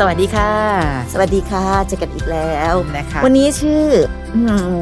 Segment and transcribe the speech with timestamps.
[0.00, 0.52] สวัสดีค่ะ
[1.12, 3.84] สวัสดีค่ะเจอกันอีกแล้วนะคะ วันนี้ชื่อ
[4.36, 4.40] อื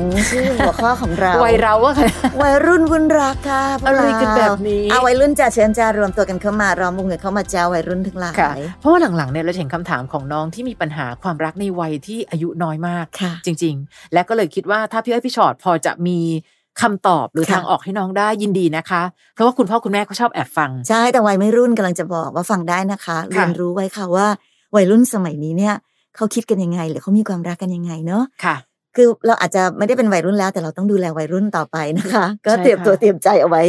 [0.08, 2.10] มชื่อหัวข้อของเราวัยเราอะค่ะ
[2.42, 16.18] วัยรุ่นวุ่นรักค่ะพวกอะไรเรากันแบบนี้เอาวัยรุ่นจะเชิญจะรวมตัวกันเข้ามาร้อมวงกันเข้ามาเจ้าวัยรุ่นทั้งหลายค่ะเพราะว่าหลังๆเนี่ยเราเห็นคำถามของน้องที่มีปัญหาความรักในวัยที่อายุน้อยมากค่ะจริง ๆ และก็เลยคิดว่าถ้าพี่อ้อยพี่ชอตพอจะมี
[16.82, 19.02] คำตอบหรือค่ะทางออกให้น้องได้ยินดีนะคะ
[19.34, 24.28] เพราะว่าคุณพ่อคุณแม่เขาชอบแอบฟัง ใช่แต่วัยไม่รุ่นกำลังจะบอกว่าฟังได้นะคะค่ะเรียนรู้ไว้ค่ะว่า
[24.76, 25.74] วัยรุ่นสมัยนี้เนี่ย
[26.16, 28.56] เขาคิดกันยังไง หรือเขามีความรักกันยังไงเนาะค่ะ
[28.96, 33.62] คือเราอาจจะไม่ได้เป็นวัยรุ่นแล้ว แต่เราต้องดูแลวัยรุ่นต่อไปนะคะ ก็ใช่เตรียมตัวค่ะเตรียมใจเอาไว้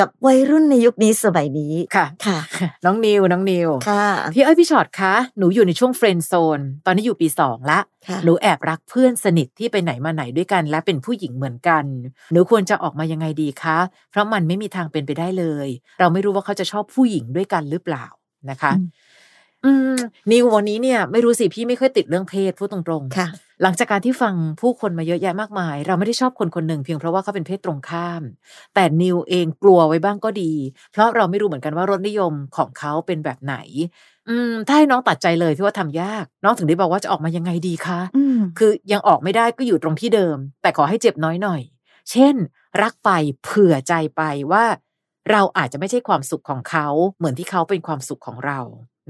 [0.00, 2.38] กับวัยรุ่นในยุคนี้สมัยนี้ค่ะค่ะ
[2.84, 11.84] น้องนิวน้องนิวค่ะพี่อ้อยพี่ชอตคะหนูอยู่ในช่วงเฟรนด์โซนตอนนี้อยู่ปีสองละค่ะหนูแอบรักเพื่อนสนิทที่ไปไหนมาไหนด้วยกัน และเป็นผู้หญิงเหมือนกัน
[12.32, 13.78] หนูควรจะออกมายังไงดีคะ
[14.10, 15.68] เพราะมันไม่มีทางเป็นไปได้เลย
[16.00, 18.06] เราไม่รู้ว่าเขาจะชอบผู้หญิงด้วยกันหรือเปล่า
[18.50, 18.72] นะคะ
[19.64, 23.28] อืมอืมนิววันนี้เนี่ย ไม่รู้สิพี่ไม่ค่อยติดเรื่องเพศพูดตรงๆค่ะ
[23.62, 28.22] หลังจากการที่ฟังผู้คนมาเยอะแยะมากมาย เราไม่ได้ชอบคนคนหนึ่งเพียงเพราะว่าเขาเป็นเพศตรงข้าม
[28.74, 30.52] แต่นิวเองกลัวไว้บ้างก็ดี
[30.92, 33.56] เพราะเราไม่รู้เหมือนกันว่ารสนิยมของเขาเป็นแบบไหน
[34.28, 41.62] อืมถ้าให้น้องตัดใจเลยพี่ว่าทำยาก น้องถึงได้บอกว่าจะออกมายังไงดีคะอืมคือยังออกไม่ได้ก็อยู่ตรงที่เดิม แต่ขอให้เจ็บน้อยหน่อย
[42.10, 42.34] เช่น
[42.82, 43.10] รักไป
[43.44, 44.64] เผื่อใจไปว่า
[45.30, 48.60] เราอาจจะไม่ใช่ความสุขของเขาเหมือนที่เขาเป็นความสุขของเรา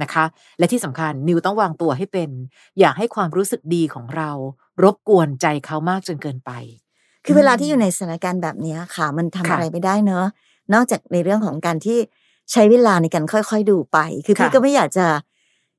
[0.03, 0.25] นะคะ
[0.59, 2.31] และที่สำคัญนิวต้องวางตัวให้เป็น
[2.79, 4.31] อย่าให้ความรู้สึกดีของเรา
[4.83, 6.51] รบกวนใจเขามากจนเกินไป
[7.25, 10.27] คือเวลาที่อยู่ในสถานการณ์แบบเนี้ยค่ะ มันทำค่ะอะไรไม่ได้เนอะ
[10.75, 11.99] นอกจากในเรื่องของการที่
[12.53, 15.07] ใช้เวลาในการค่อยๆดูไป คือพี่ค่ะก็ไม่อยากจะ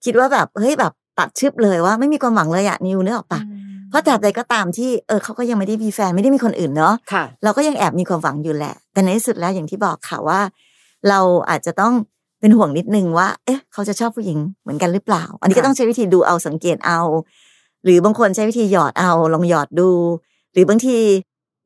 [0.06, 3.42] คิดว่าแบบเฮ้ยแบบตัดชึบเลยว่าไม่มีความหวังเลยอะนิวเนื้อออกปะ
[3.90, 10.40] เพราะตราบใดก็ตามที่เออเขาก็ยังไม่ได้มีแฟนไม่ได้มีคนอื่นเนาะค่ะเราก็ยังแอบมีความหวังอยู่แหละ แต่ในที่สุดแล้วอย่างที่บอกค่ะว่า
[11.10, 11.20] เรา
[11.50, 11.94] อาจจะต้อง
[12.44, 17.02] เป็นห่วงนิดนึงว่า เอ๊ะ เขาจะชอบผู้หญิงเหมือนกันหรือเปล่า อันนี้ก็ค่ะต้องใช้วิธีดูเอาสังเกตเอา
[17.84, 19.90] หรือบางคนใช้วิธีหยอดเอาลองหยอดดู
[20.54, 20.98] หรือบางที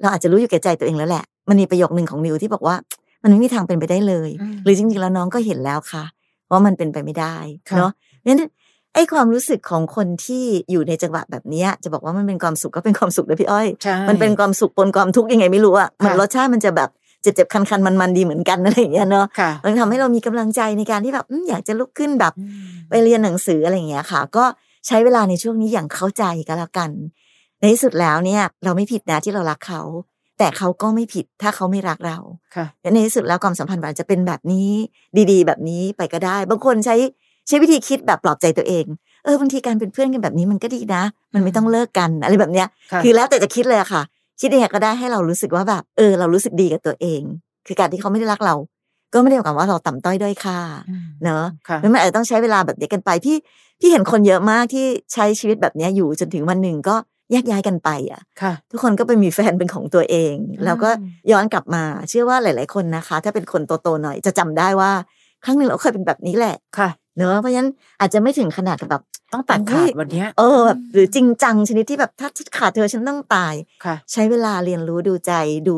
[0.02, 2.76] เราอาจจะรู้อยู่แก่ใจตัวเองแล้วแหละ มันมีประโยคหนึ่งของนิวที่บอกว่า
[3.24, 6.04] มันไม่มีทางเป็นไปได้เลยอืมหรือจริงๆแล้วน้องก็เห็นแล้วค่ะ
[6.52, 7.36] ว่ามันเป็นไปไม่ได้
[7.70, 8.50] ค่ะเนาะเพราะฉะนั้น
[8.94, 16.90] ไอ้ความรู้สึกของคนที่อยู่ในจังหวะแบบเนี้ยจะบอกว่ามันเป็นความสุขก็เป็นความสุขนะพี่อ้อยใช่มันเป็นความสุขปนความทุกข์ยังไงไม่รู้อะมันค่ะรสชาติมันจะแบบ
[17.28, 24.46] เจ็บเจ็บๆ คันคันมันมันๆ ดีเหมือนกันอะไรอย่างเงี้ยเนาะค่ะมันทำให้เรามีกำลังใจในการที่แบบอืมอยากจะลุกขึ้นแบบอืมไปเรียนหนังสืออะไรอย่างเงี้ยค่ะ ก็
[24.88, 26.90] ใช้เวลาในช่วงนี้อย่างเข้าใจก็แล้วกัน
[27.60, 29.82] ในที่สุดแล้วเนี่ย เราไม่ผิดนะที่เรารักเขา
[30.38, 32.18] แต่เขาก็ไม่ผิดถ้าเขาไม่รักเรา
[32.56, 34.70] ค่ะและในที่สุดแล้วความสัมพันธ์มันอาจจะเป็นแบบนี้
[35.32, 36.96] ดีๆ แบบนี้ไปก็ได้ บางคนใช้
[37.48, 38.86] ใช้วิธีคิดแบบปลอบใจตัวเอง
[39.24, 44.02] เออบางทีการเป็นเพื่อนกันแบบนี้มันก็ดีนะ มันไม่ต้องเลิกกันอะไรแบบเนี้ยค่ะคือแล้วแต่จะคิดเลยอะค่ะ
[44.40, 47.22] คิดยังไงก็ได้ให้เรารู้สึกว่าแบบ เออ เรารู้สึกดีกับตัวเอง
[47.68, 48.56] คือการที่เขาไม่ได้รักเรา
[49.14, 50.60] ก็ไม่ได้หมายความว่าเราต่ำต้อยด้อยค่า
[50.90, 53.38] อืมเนอะค่ะแล้วมันอาจจะต้องใช้เวลาแบบนี้กันไปพี่
[53.80, 56.96] พี่เห็นคนเยอะมากที่ใช้ชีวิตแบบเนี้ยอยู่จนถึงวันหนึ่งก็
[57.32, 60.34] แยกย้ายกันไปอะค่ะ ทุกคนก็ไปมีแฟนเป็นของตัวเอง
[60.66, 64.92] แล้วก็อืมย้อนกลับมา เชื่อว่าหลาย ๆ คนนะคะ ถ้าเป็นคนโต ๆ หน่อยจะจำได้ว่า
[65.44, 67.70] ครั้งหนึ่งเราเคยเป็นแบบนี้แหละค่ะเนอะเพราะฉะนั้น
[68.00, 73.54] อาจจะไม่ถึงขนาดกับแบบ ต้องตัดเฮ้ขายดวันเนี้ยเออแบบหรือจริงจังชนิดที่แบบถ้าฉันขาดเธอฉันต้องตาย
[73.86, 75.34] ค่ะใช้เวลาเรียนรู้ดูใจ
[75.70, 75.78] ดู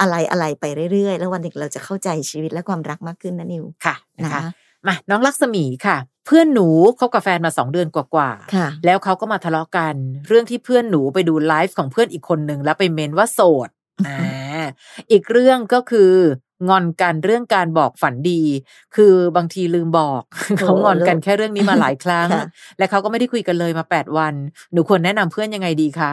[0.00, 4.42] อะไรอะไรไปเรื่อยๆ แล้ววันหนึ่งเราจะเข้าใจชีวิตและความรักมากขึ้นนะนิวค่ะนะนะคะ
[4.86, 9.94] มาน้องลักษมีค่ะ เพื่อนหนูคบกับแฟนมาสองเดือนกว่าๆค่ะแล้วเขาก็มาทะเลาะกัน
[10.28, 13.68] เรื่องที่เพื่อนหนูไปดูไลฟ์ของเพื่อนอีกคนหนึ่งแล้วไปเมนว่าโสด
[14.06, 14.64] อ่า
[15.10, 16.12] อีกเรื่องก็คือ
[16.68, 18.42] งอนกันเรื่องการบอกฝันดี
[18.96, 20.22] คือบางทีลืมบอก
[20.58, 22.46] เขางอนกันแค่เรื่องนี้มาหลายครั้งค่ะ
[22.78, 24.34] และเขาก็ไม่ได้คุยกันเลยมาแปดวัน
[24.72, 26.12] หนูควรแนะนำเพื่อนยังไงดีคะ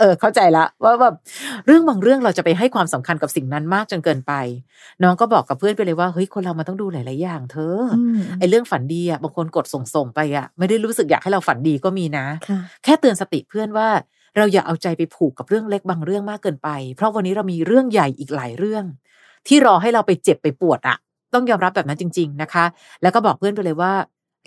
[0.00, 1.14] เออเข้าใจละว่าแบบ
[1.66, 4.32] เรื่องบางเรื่องเราจะไปให้ความสำคัญกับสิ่งนั้นมากจนเกินไป
[5.02, 13.88] น้องก็บอกกับเพื่อนไปเลยว่าเฮ้ยคนเรามันต้องดูหลาย ๆ อย่าง เธอออืมไอ้เรื่องฝันดีอะบางคนกดส่งๆไปอะ ไม่ได้รู้สึกอยากให้เราฝันดีก็มีนะค่ะแค่เตือนสติเพื่อนว่า
[14.36, 18.84] เราอย่าเอาใจไปผูกกับเรื่องเล็กบางเรื่องมากเกินไป เพราะวันนี้เรามีเรื่องใหญ่อีกหลายเรื่อง
[19.48, 20.96] ที่รอให้เราไปเจ็บไปปวดอะ
[21.34, 22.64] ต้องยอมรับแบบนั้นจริง ๆนะคะ
[23.02, 23.92] แล้วก็บอกเพื่อนไปเลยว่า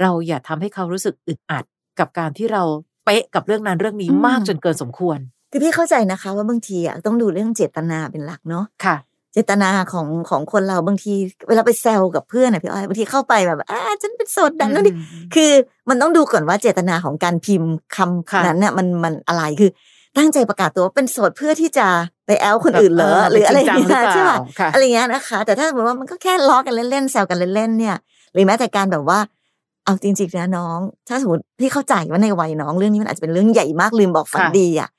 [0.01, 1.63] เราอย่าทำให้เขารู้สึกอึดอัด
[1.99, 2.63] กับการที่เรา
[3.05, 5.19] เป๊ะกับเรื่องนั้นเรื่องนี้อืมมากจนเกินสมควร
[5.51, 8.95] คือพี่เข้าใจนะคะว่าบางทีอะต้องดูเรื่องเจตนาเป็นหลักเนาะค่ะ
[9.33, 11.13] เจตนาของของคนเราบางที
[11.47, 14.95] เวลาไปแซวกับเพื่อนอะพี่อ้อยบางทีเข้าไปแบบอ่าฉันเป็นโสดดันนั่นนี่
[15.35, 15.51] คือ
[15.89, 19.71] มันต้องดูก่อนว่าเจตนาของการพิมพ์คำค่ะนั้นเนี่ยมันมันอะไรคือ
[20.17, 21.87] ตั้งใจประกาศตัวว่าเป็นโสดเพื่อที่จะ
[22.25, 24.31] ไปแอลคนอื่นเหรอหรืออะไรอย่างเงี้ยใช่ไหม
[24.73, 27.95] อะไรเงี้ยนะคะ แต่ถ้าสมมติว่ามันก็แค่ล้อกันเล่นๆแซวกันเล่นๆเนี่ย
[28.33, 29.19] หรือแม้แต่การแบบว่า
[29.85, 34.89] เอาจริงๆนะน้อง ถ้าสมมติพี่เข้าใจว่าในวัยน้องเรื่องนี้มันอาจจะเป็นเรื่องใหญ่มากลืมบอกฝันดีอะ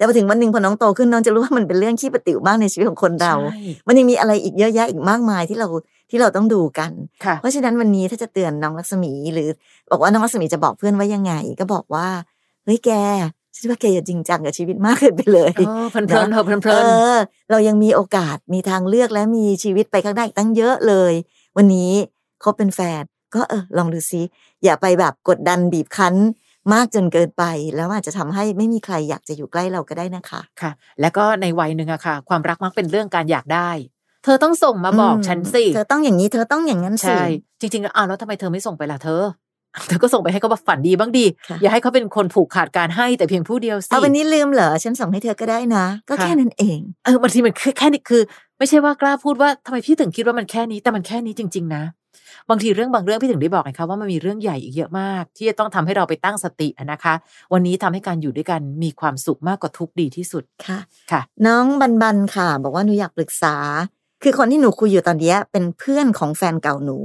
[0.00, 3.34] แต่พอถึงวันหนึ่งพอน้องโตขึ้นน้องจะรู้ว่ามันเป็นเรื่องขี้ประติ๋วมากในชีวิตของคนเรา
[3.86, 5.68] มันยังมีอะไรอีกเยอะแยะอีกมากมายที่เรา
[6.10, 6.90] ที่เราต้องดูกัน
[7.40, 9.48] เพราะฉะนั้นวันนี้ถ้าจะเตือนน้องลักษมีหรือ
[9.90, 12.08] บอกว่าน้องลักษมีจะบอกเพื่อนว่ายังไง ก็บอกว่า
[12.64, 12.90] เฮ้ยแก
[13.54, 15.52] ฉันว่าแกอย่าจริงจังกับชีวิตมากเกินไปเลย
[16.08, 16.84] เพลินเพลินเพลินเพลิน
[17.50, 21.12] เรายังมีโอกาสมีทางเลือกและมีชีวิตไปข้างหน้าอีกตั้งเยอะเลย
[21.56, 21.92] วันนี้
[22.42, 23.02] คบเป็นแฟน
[23.34, 24.22] ก็เออลองดูซิ
[24.64, 26.14] อย่าไปแบบกดดันบีบคั้น
[26.72, 27.44] มากจนเกินไป
[27.76, 30.70] แล้วอาจจะทำให้ไม่มีใครอยากจะอยู่ใกล้เราก็ได้นะคะค่ะ
[31.00, 33.70] แล้วก็ในวัยหนึ่งอะค่ะ ความรักมักเป็นเรื่องการอยากได้
[34.24, 37.24] เธอต้องส่งมาบอกฉันสิเธอต้องอย่างนี้เธอต้องอย่างนั้นสิใช่
[37.60, 39.24] จริงๆแล้วอ้าวแล้วทำไมเธอไม่ส่งไปล่ะเธอ
[39.88, 41.24] เธอก็ส่งไปให้เขาแบบฝันดีบ้างดี
[41.62, 48.22] อย่าให้เขาเป็นคนผูกขาดการให้แต่เพียงผู้เดียวสิเอาวันนี้ลืมเหรอฉันส่งให้เธอก็ได้นะ ก็แค่นั้นเองเออบางทีมันแค่นี้คือ
[48.58, 51.82] ไม่ใช่ว่ากล้าพูดว่าทำไมพี่ถึงคิดว่ามันแค่นี้แต่มันแค่นี้จริง ๆ นะ
[52.50, 57.14] บางทีเรื่องบางเรื่องพี่ถึงได้บอกไงคะว่ามันมีเรื่องใหญ่อีกเยอะมาก ที่จะต้องทำให้เราไปตั้งสตินะคะ
[57.52, 60.78] วันนี้ทำให้การอยู่ด้วยกันมีความสุขมากกว่าทุกดีที่สุดค่ะ
[61.12, 63.56] ค่ะ น้องบันบันค่ะ บอกว่าหนูอยากปรึกษา
[64.22, 66.98] คือคนที่หนูคุยอยู่ตอนนี้เป็นเพื่อนของแฟนเก่าหนู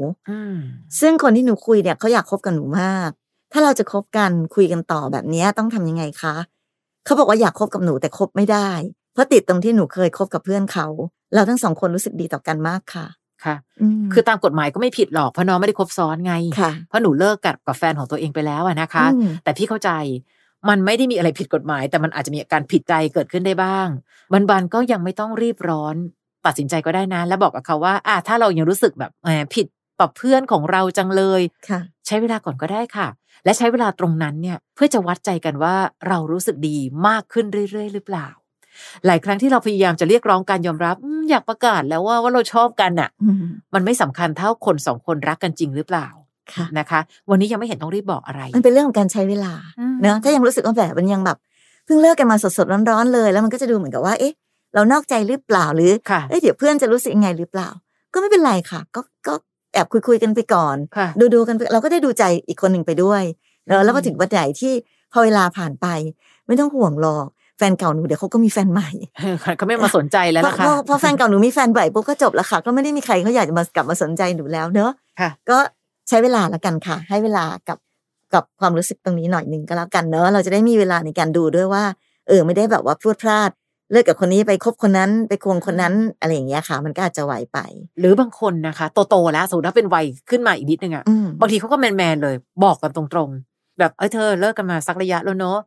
[1.00, 3.10] ซึ่งคนที่หนูคุยเนี่ยเขาอยากคบกับหนูมาก
[3.54, 6.36] ถ้าเราจะคบกันคุยกันต่อแบบนี้ต้องทำยังไงคะ
[7.06, 8.70] เขาบอกว่าอยากคบกับหนูแต่คบไม่ได้
[9.14, 10.88] เพราะติดตรงที่หนูเคยคบกับเพื่อนเขา
[11.34, 13.06] เราทั้งสองคนรู้สึกดีต่อกันมากค่ะ
[13.46, 13.56] ค่ะ
[14.14, 16.34] คือตามกฎหมายก็ไม่ผิดหรอกเพราะน้องไม่ได้คบซ้อนไง
[16.90, 19.06] เพราะหนูเลิกกับกับแฟนของตัวเองไปแล้วนะคะ
[19.44, 19.92] แต่พี่เข้าใจ
[20.70, 23.88] มันไม่ได้มีอะไรผิดกฎหมาย แต่มันอาจจะมีการผิดใจเกิดขึ้นได้บ้าง
[24.34, 25.96] บันบันก็ยังไม่ต้องรีบร้อน
[26.46, 29.68] ตัดสินใจก็ได้นะ แล้วบอกกับเขาว่าอ่าถ้าเรายังรู้สึกแบบแหมผิด
[30.00, 33.08] ต่อเพื่อนของเราจังเลยค่ะใช้เวลาก่อนก็ได้ค่ะ
[33.44, 35.76] และใช้เวลาตรงนั้นเนี่ยเพื่อจะวัดใจกันว่า
[36.08, 36.78] เรารู้สึกดี
[37.08, 38.28] มากขึ้นเรื่อยๆ หรือเปล่า
[39.06, 40.96] หลายครั้งที่เราพยายามจะเรียกร้องการยอมรับ
[41.30, 43.10] อยากประกาศแล้วว่าว่าเราชอบกันอะ
[43.74, 46.08] มันไม่สำคัญเท่าคนสองคนรักกันจริงหรือเปล่า
[46.80, 47.00] นะคะ
[47.30, 49.54] วันนี้ยังไม่เห็นต้องรีบบอกอะไร มันเป็นเรื่องของการใช้เวลา
[50.02, 51.38] เนอะถ้ายังรู้สึกว่าแบบมันยังแบบ
[51.86, 54.34] เพิ่งเลิกกันมาสดๆร้อนๆเลย แล้วมันก็จะดูเหมือนกับว่า เอ๊ะ
[54.74, 55.92] เรานอกใจหรือเปล่าหรือ
[56.30, 57.70] เอ๊ะเดี๋ยวเพื่อนจะรู้สึกยังไงหรือเปล่า
[58.14, 59.34] ก็ไม่เป็นไรค่ะ ก็ก็
[59.74, 60.76] แอบคุยๆกันไปก่อน
[61.20, 63.24] ดูดูกันเราก็ได้ดูใจอีกคนหนึ่งไปด้วย
[63.68, 64.74] แล้วแล้วพอถึงวันไหนที่
[65.14, 65.88] พอเวลาผ่านไป
[66.48, 67.28] ไม่ต้องห่วงหรอก
[67.58, 68.90] แฟนเก่าหนูเดี๋ยวเขาก็มีแฟนใหม่
[69.58, 74.92] เขาไม่มาสนใจแล้วนะคะพอแฟนเก่าหนูมีแฟนใหม่ปุ๊บก็จบแล้วค่ะ ก็ไม่ได้มีใครเขาอยากจะมากลับมาสนใจหนูแล้วเนอะ
[75.50, 75.58] ก็
[76.10, 77.78] ใช้เวลาละกันค่ะ ให้เวลากับ
[78.34, 81.84] กับความรู้สึกตรงนี้หน่อยหนึ่งก็แล้วกันเนอะเราจะได้มีเวลาในการดูด้วยว่า
[82.28, 83.52] เออไม่ได้แบบว่าพลวดพลาด
[83.92, 87.60] เลิกกับคนนี้ไปคบคนนั้นไปควงคนนั้นอะไรอย่างเงี้ยค่ะ มันก็อาจจะไหวไป
[88.00, 91.04] หรือบางคนนะคะโตๆแล้วสมมติถ้าเป็นวัยขึ้นมาอีกนิดนึงอะ
[91.40, 95.58] บางทีเขาก็แมนๆเลย บอกกันตรงๆ แบบเอ้ยเธอเลิกกันมาสักระยะแล้วเนาะ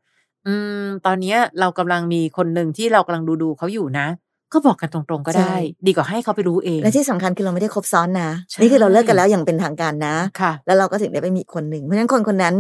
[0.49, 4.07] อืม ตอนเนี้ยเรากำลังมีคนหนึ่งที่เรากำลังดูดูเขาอยู่นะ
[4.53, 5.55] ก็บอกกันตรงๆก็ได้
[5.87, 8.31] ดีกว่าให้เขาไปรู้เอง และที่สำคัญคือเราไม่ได้คบซ้อนนะ
[8.61, 12.55] นี่คือเราเลิกกันแล้วอย่างเป็นทางการนะค่ะ แล้วเราก็ถึงได้ไปมีคนหนึ่งเพราะฉะนั้นคนคนนั้น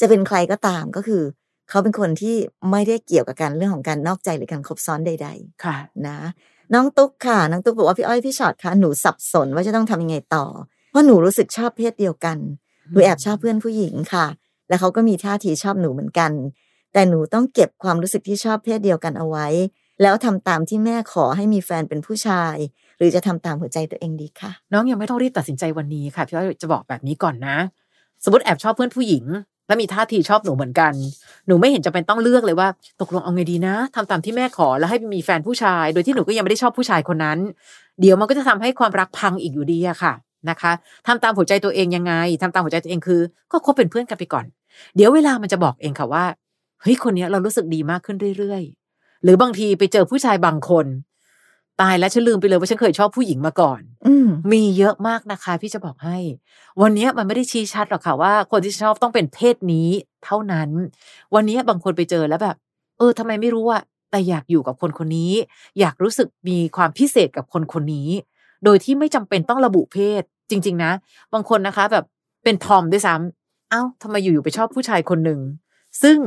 [0.00, 1.22] จะเป็นใครก็ตามก็คือ
[1.68, 2.36] เขาเป็นคนที่
[2.70, 6.16] ไม่ได้เกี่ยวกับการเรื่องของการนอกใจหรือการคบซ้อนใด ๆ ค่ะ นะ
[6.74, 10.44] น้องตุ๊กค่ะ น้องตุ๊กบอกว่าพี่อ้อยพี่ชอดค่ะหนูสับสนว่าจะต้องทำยังไงต่อ
[10.90, 12.38] เพราะหนูรู้สึกชอบเพศเดียวกัน
[12.90, 14.26] หนูแอบชอบเพื่อนผู้หญิงค่ะ
[14.68, 16.30] และเขาก็มีท่าทีชอบหนูเหมือนกัน
[16.96, 19.46] แต่หนูต้องเก็บความรู้สึกที่ชอบเพศเดียวกันเอาไว้
[20.02, 22.56] แล้วทำตามที่แม่ขอให้มีแฟนเป็นผู้ชาย
[22.98, 27.56] หรือจะทำตามหัวใจตัวเองดีค่ะ น้องยังไม่ต้องรีบตัดสินใจวันนี้ค่ะพี่อ้อยจะบอกแบบนี้ก่อนนะ
[28.24, 29.24] สมมติแอบชอบเพื่อนผู้หญิง
[29.66, 30.92] แล้วมีท่าทีชอบหนูเหมือนกัน
[31.46, 32.68] หนูไม่เห็นจะเป็นต้องเลือกเลยว่า
[33.00, 37.38] ตกลงเอาไงดีนะทำตามที่แม่ขอแล้วให้มีแฟนผู้ชาย โดยที่หนูก็ยังไม่ได้ชอบผู้ชายคนนั้น
[38.00, 40.14] เดี๋ยวมันก็จะทำให้ความรักพังอีกอยู่ดีอะค่ะ
[40.50, 40.72] นะคะ
[41.06, 42.12] ทำตามหัวใจตัวเองยังไง
[42.42, 43.20] ทำตามหัวใจตัวเองคือ
[43.52, 44.44] ก็คบเป็นเพื่อนกันไปก่อน
[44.96, 46.24] เดี๋ยวเวลามันจะบอกเองค่ะว่า
[46.82, 50.86] เฮ้ยคนนี้เรารู้สึกดีมากขึ้นเรื่อยๆ หรือบางทีไปเจอผู้ชายบางคน
[51.80, 54.14] ตายแล้วฉันลืมไปเลยว่าฉันเคยชอบผู้หญิงมาก่อน อื
[54.52, 56.18] มีเยอะมากนะคะพี่จะบอกให้
[56.82, 59.88] วันนี้มันไม่ได้ชี้ชัดหรอกค่ะว่า คนที่ชอบต้องเป็นเพศนี้
[60.24, 60.70] เท่านั้น
[61.34, 62.56] วันนี้บางคนไปเจอแล้วแบบ
[62.98, 65.32] เออทำไมไม่รู้อะแต่อยากอยู่กับคนคนนี้
[65.80, 68.08] อยากรู้สึกมีความพิเศษกับคนคนนี้
[68.64, 70.92] โดยที่ไม่จำเป็นต้องระบุเพศ จริง ๆ นะ
[71.32, 72.04] บางคนนะคะแบบ
[72.44, 75.40] เป็นทอมด้วยซ้ำเอ้าทำไมอยู่ๆไปชอบผู้ชายคนหนึ่ง
[76.02, 76.18] ซึ่ง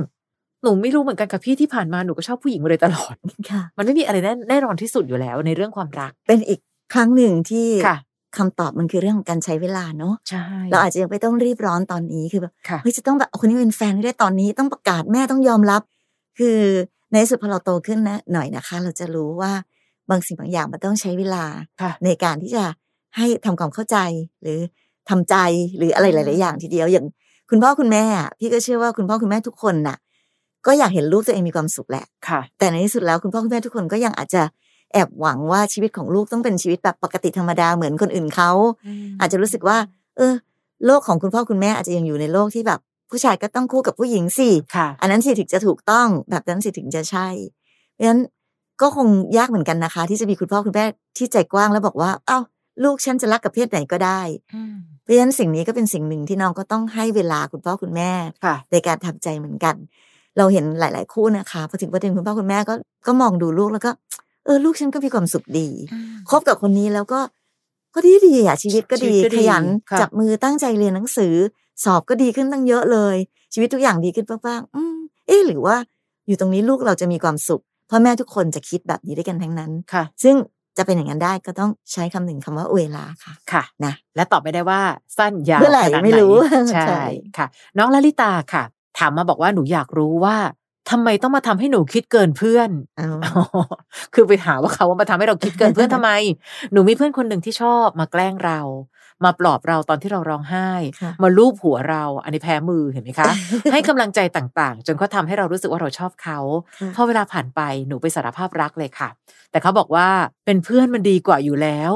[0.63, 3.15] หนูไม่รู้เหมือนกันกับพี่ที่ผ่านมาหนูก็ชอบผู้หญิงมาโดยตลอด
[3.51, 6.59] ค่ะ มันไม่มีอะไรแน่แน่นอนที่สุดอยู่แล้วในเรื่องความรัก เป็นอีก
[6.93, 7.97] ครั้งหนึ่งที่ค่ะ
[8.37, 15.81] คำตอบมันคือเรื่องของการใช้เวลาเนาะใช่เราอาจจะยังไม่ต้องรีบร้อนตอนนี้คือแบบเฮ้ยจะต้องแบบคนนี้เป็นแฟนไม่ได้ตอนนี้ต้องประกาศแม่ต้องยอมรับ
[16.39, 16.59] คือ
[17.11, 19.51] ในสุดพอเราโตขึ้นนะหน่อยนะคะ เราจะรู้ว่า
[20.09, 21.43] บางสิ่งบางอย่างมันต้องใช้เวลา
[22.05, 22.63] ในการที่จะ
[23.17, 23.97] ให้ทำความเข้าใจ
[24.41, 24.59] หรือ
[25.09, 25.35] ทำใจ
[25.77, 27.05] หรืออะไรหลาย ๆ อย่างทีเดียวอย่าง
[27.49, 28.05] คุณพ่อคุณแม่
[28.39, 29.97] พี่ก็เชื่อว่าคุณพ่อคุณแม่ทุกคนน่ะ
[30.65, 34.43] ก็อยากเห็นลูกตัวเองมีความสุขแหละค่ะ แต่ในที่สุดแล้วคุณพ่อคุณแม่ทุกคนก็ยังอาจจะ
[34.93, 38.51] แอบหวังว่าชีวิตของลูกต้องเป็นชีวิตแบบปกติธรรมดาเหมือนคนอื่นเขา
[39.19, 39.77] อาจจะรู้สึกว่า
[40.17, 40.33] เออ
[40.85, 47.27] โลกของคุณพ่อคุณแม่อาจจะยังอยู่ในโลกที่แบบ ผู้ชายก็ต้องคู่กับผู้หญิงสิค่ะอันนั้นสิถึงจะถูกต้องแบบนั้นสิถึงจะใช่
[47.93, 48.21] เพราะฉะนั้น
[48.81, 50.85] ก็คงยากเหมือนกันนะคะ ที่จะมีคุณพ่อคุณแม่
[51.17, 52.39] ที่ใจกว้างแล้วบอกว่า เอ้า
[52.83, 54.21] ลูกฉันจะรักกับเพศไหนก็ได้
[55.03, 58.11] เพราะฉะนั้นสิ่งนี้ก็เป็นสิ่งหนึ่งที่น้องก็ต้องให้เวลาคุณพ่อคุณแม่
[58.45, 59.75] ค่ะในการทำใจเหมือนกัน
[60.37, 62.73] เราเห็นหลาย ๆ คู่นะคะพอถึงประเด็นคุณพ่อคุณแม่ก็
[63.07, 63.91] ก็มองดูลูกแล้วก็
[64.45, 65.67] เออลูกฉันก็มีความสุขดี
[66.29, 67.19] คบกับคนนี้แล้วก็
[67.95, 71.35] ก็ดีดีอะชีวิตก็ดีชีวิตก็ดีขยันค่ะจับมือตั้งใจเรียนหนังสือ
[71.83, 73.15] สอบก็ดีขึ้นตั้งเยอะเลย
[73.53, 75.75] ชีวิตทุกอย่างดีขึ้นบ้างๆอืมเอ๊ะหรือว่า
[76.27, 80.35] อยู่ตรงนี้ลูกเราจะมีความสุขพ่อแม่ทุกคนจะคิดแบบนี้ด้วยกันทั้งนั้นค่ะ ซึ่ง
[80.77, 84.81] จะเป็นอย่างนั้นได้ก็ต้องใช้คำหนึ่งคำว่าเวลาค่ะค่ะนะและตอบไม่ได้ว่า
[85.17, 86.33] สั้นยาวเมื่อไหร่ขนาดไม่รู้
[86.73, 87.03] ใช่ใช่
[87.37, 88.63] ค่ะ น้องลลิตาค่ะ
[88.99, 90.37] ถามมาบอกว่าหนูอยากรู้ว่า
[90.91, 93.43] ทำไมต้องมาทำให้หนูคิดเกินเพื่อนเอาอ๋อ
[94.13, 96.11] คือไปหาว่าเขาว่ามาทำให้เราคิดเกินเพื่อนทำไม
[96.71, 98.59] หนูมีเพื่อนคนหนึ่งที่ชอบมาแกล้งเรา
[99.25, 100.69] มาปลอบเราตอนที่เราร้องไห้
[101.01, 103.31] ค่ะมาลูบหัวเรา อันนี้แพ้มือเห็นไหมคะ
[103.71, 106.39] ให้กำลังใจต่างๆ จนเขาทำให้เรารู้สึกว่าเราชอบเขา
[106.79, 109.09] ค่ะพอเวลาผ่านไปหนูไปสารภาพรักเลยค่ะ
[109.51, 110.07] แต่เขาบอกว่า
[110.45, 111.91] เป็นเพื่อนมันดีกว่าอยู่แล้ว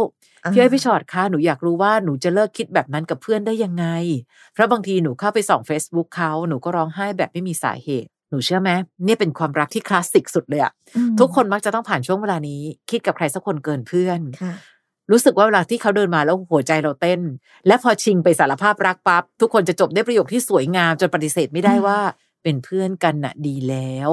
[0.52, 3.86] พี่อ้อยพี่ชอตคะหนูอยากรู้ว่าหนูจะเลิกคิดแบบนั้นกับเพื่อนได้ยังไง
[4.54, 8.72] เพราะบางทีหนูเข้าไปส่อง Facebook เขาหนูก็ร้องไห้แบบไม่มีสาเหตุ หนูเชื่อไหม
[9.06, 14.54] เนี่ยเป็นความรักที่คลาสสิกสุดเลยอะอืมทุกคนมักจะต้องผ่านช่วงเวลานี้ คิดกับใครสักคนเกินเพื่อนค่ะ
[15.12, 17.22] รู้สึกว่าเวลาที่เขาเดินมาแล้วหัวใจเราเต้น
[17.68, 22.00] และพอชิงไปสารภาพรักปั๊บทุกคนจะจบด้วยประโยคที่สวยงามจนปฏิเสธไม่ได้ว่า
[22.44, 24.10] เป็นเพื่อนกันน่ะดีแล้ว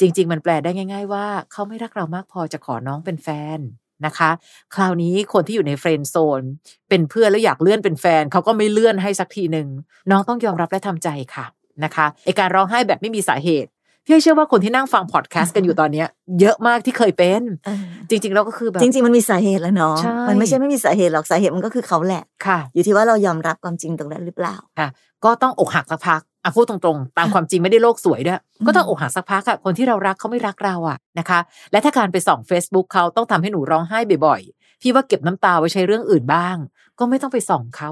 [0.00, 3.58] จริง ๆ มันแปลได้ง่าย ๆ ว่า เขาไม่รักเรามากพอจะขอน้องเป็นแฟน
[4.06, 4.30] นะคะ
[4.74, 6.42] คราวนี้คนที่อยู่ใน friend zone
[6.88, 9.68] เป็นเพื่อนแล้วอยากเลื่อนเป็นแฟนเขาก็ไม่เลื่อนให้สักทีหนึ่ง
[10.10, 11.46] น้องต้องยอมรับและทำใจค่ะ
[11.84, 13.70] นะคะไอการร้องไห้แบบไม่มีสาเหตุ
[14.04, 16.06] พี่เชื่อว่าคนที่นั่งฟังพอดแคสต์กันอยู่ตอนเนี้ย
[16.40, 24.88] เยอะมากที่เคยเป็นเออจริงๆแล้วก็คือแบบจริง ๆ มันมีสาเหตุแล้วเนาะใช่มันไม่ใช่ไม่มีสาเหตุหรอกสาเหตุมันก็คือเขาแหละค่ะ อยู่ที่ว่าเรายอมรับความจริงตรงนั้นหรือเปล่าค่ะ
[25.24, 31.40] ก็ต้องอกหักสักพัก อะพูดตรงๆ ตามความจริงไม่ได้โลกสวยด้วยอืมก็ต้องอกหักสักพักอะคนที่เรารักเขาไม่รักเราอะนะคะ
[31.72, 36.56] และถ้าการไปส่อง Facebook เขาต้องทำให้หนูร้องไห้บ่อยๆ พี่ว่าเก็บน้ำตาไว้ใช้เรื่องอื่นบ้าง
[36.98, 37.90] ก็ไม่ต้องไปส่องเขา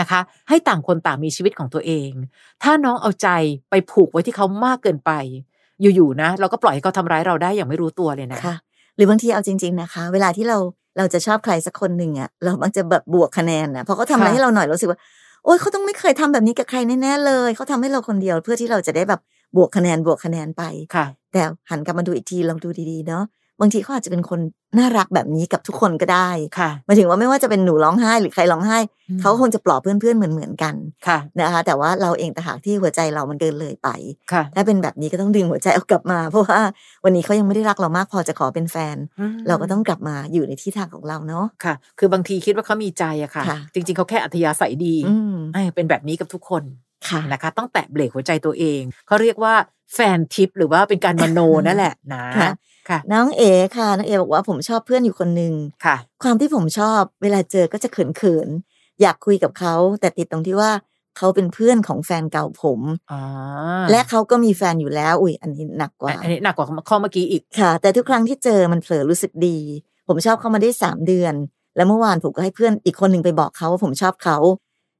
[0.00, 2.10] นะคะ ให้ต่างคนต่างมีชีวิตของตัวเอง
[2.62, 3.28] ถ้าน้องเอาใจ
[3.70, 5.12] ไปผูกไว้ที่เขามากเกินไป
[5.94, 8.56] อยู่ๆนะ เราก็ปล่อยให้เขาทำร้ายเราได้อย่างไม่รู้ตัวเลยนะค่ะ
[8.96, 10.58] หรือบางทีเอาจริง ๆนะคะ เวลาที่เรา
[10.98, 14.98] เราจะชอบใครสักคนหนึ่งอะเรามักจะแบบบวกคะแนนนะพอเขาทำอะไรค่ะให้เราหน่อยเรารู้สึกว่า
[15.44, 19.20] โอ๊ยเขาต้องไม่เคยทำแบบนี้กับใครแน่ๆเลยเขาทำให้เราคนเดียวเพื่อที่เราจะได้แบบ
[19.56, 20.62] บวกคะแนนบวกคะแนนไป
[20.94, 23.24] ค่ะ แต่หันกลับมาดูอีกทีลองดูดีๆเนาะ
[23.60, 24.40] บางทีเขาอาจจะเป็นคน
[24.78, 30.74] น่ารักแบบนี้กับทุกคนก็ได้ค่ะหมายถึงว่าไม่ว่าจะเป็นหนูร้องไห้หรือใครร้องไห้อืมเขาคงจะปลอบเพื่อนๆเหมือนๆกัน
[31.06, 33.88] ค่ะนะคะ แต่ว่าเราเองต่างหากที่หัวใจเรามันเกินเลยไป
[34.32, 36.60] ค่ะถ้าเป็นแบบนี้ก็ต้องดึงหัวใจเอากลับมา เพราะว่า
[37.04, 46.62] วันนี้เขายังไม่ได้รักเรามากพอจะขอเป็นแฟนอืมเราก็ต้องกลับมาอยู่ในที่ทางของเราเนาะค่ะ คือบางทีคิดว่าเขามีใจอะค่ะค่ะจริง ๆเขาแค่อัธยาศัยดีอืมเอ้ยเป็นแบบนี้กับทุกคน
[47.08, 49.54] ค่ะนะคะต้องแตะเบรกหัวใจตัวเองเขาเรียกว่า
[49.94, 52.24] แฟนทิปหรือว่าเป็นการมโนนั่นแหละนะ
[52.88, 53.42] ค่ะค่ะ น้องเอ
[53.76, 60.70] ค่ะ น้องเอบอกว่าผมชอบเพื่อนอยู่คนหนึ่งค่ะ ความที่ผมชอบเวลาเจอก็จะเขินๆอยากคุยกับเขา แต่ติดตรงที่ว่า
[61.16, 62.80] เขาเป็นเพื่อนของแฟนเก่าผม
[63.12, 63.20] อ๋อ
[63.90, 69.58] และเขาก็มีแฟนอยู่แล้ว อุ้ยอันนี้หนักกว่า อันนี้หนักกว่าข้อเมื่อกี้อีกค่ะ แต่ทุกครั้งที่เจอมันเผลอรู้สึกดี
[70.08, 71.34] ผมชอบเขามาได้สามเดือน
[71.76, 74.36] แล้วเมื่อวานผมก็ให้เพื่อนอีกคนหนึ่งไปบอกเขาว่าผมชอบเขา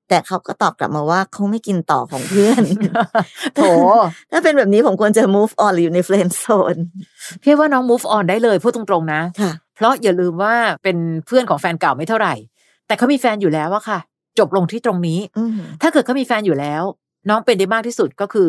[0.08, 2.62] แต่เขาก็ตอบกลับมาว่าเขาไม่กินต่อของเพื่อน
[3.56, 3.62] โถ
[4.32, 6.78] ถ้าเป็นแบบนี้ผมควรจะ move on หรืออยู่ใน friend zone
[7.42, 10.96] พี่ว่าน้อง move on ได้เลยพูดตรงๆนะค่ะ เพราะอย่าลืมว่าเป็น
[11.26, 12.34] เพื่อนของแฟนเก่าไม่เท่าไหร่
[12.87, 13.99] แต่เขามีแฟนอยู่แล้วอะค่ะ
[14.38, 16.82] จบลงที่ตรงนี้อืมถ้าเกิดเขามีแฟนอยู่แล้ว
[17.28, 18.49] น้องเป็นได้มากที่สุดก็คือ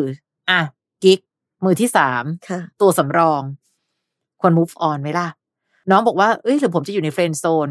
[0.50, 0.60] อะ
[1.02, 1.20] กิ๊ก
[1.64, 3.42] มือที่สามค่ะตัวสำรอง
[4.40, 5.28] ควร move on ไหมล่ะ
[5.90, 7.68] น้องบอกว่าเอ้ยหรือผมจะอยู่ใน friend zone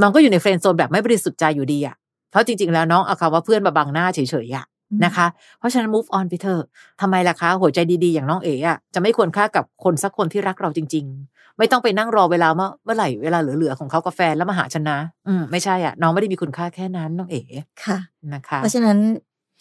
[0.00, 1.96] น้องก็อยู่ใน friend zone แบบไม่บริสุทธิ์ใจอยู่ดีอะ
[2.30, 4.66] เพราะจริง ๆ แล้วน้องเอาคำว่าเพื่อนมาบังหน้าเฉยๆอะ
[5.04, 5.26] นะคะ
[5.58, 6.62] เพราะฉะนั้น move on ไปเถอะ
[7.00, 17.42] ทำไมล่ะคะ หัวใจดีๆ อย่างน้องเอ๋อะจะไม่ควรค่ากับคนสักคนที่รักเราจริง ๆ ไม่ต้องไปนั่งรอเวลาเมื่อเมื่อไหร่เวลาเหลือๆของเขากับแฟนแล้วมาหาฉันนะอืมไม่ใช่อะ น้องไม่ได้มีคุณค่าแค่นั้นน้องเอ๋
[17.84, 17.98] ค่ะ
[18.34, 18.98] นะคะ เพราะฉะนั้น